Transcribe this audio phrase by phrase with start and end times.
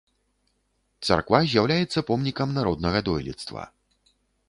[1.09, 3.71] Царква з'яўляецца помнікам народнага дойлідства.